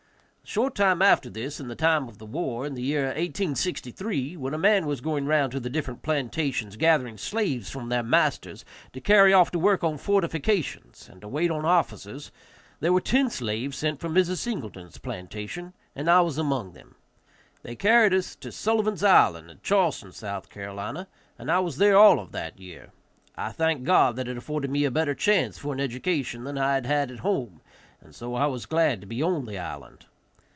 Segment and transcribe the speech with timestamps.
[0.43, 4.35] A short time after this, in the time of the war, in the year 1863,
[4.35, 8.65] when a man was going round to the different plantations gathering slaves from their masters
[8.91, 12.33] to carry off to work on fortifications and to wait on officers,
[12.81, 14.39] there were ten slaves sent from Mrs.
[14.39, 16.95] Singleton's plantation, and I was among them.
[17.63, 20.25] They carried us to Sullivan's Island at Charleston, S.C.,
[20.59, 22.91] and I was there all of that year.
[23.37, 26.73] I thanked God that it afforded me a better chance for an education than I
[26.73, 27.61] had had at home,
[28.01, 30.07] and so I was glad to be on the island.